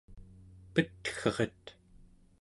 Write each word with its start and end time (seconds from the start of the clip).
petgeret 0.73 1.65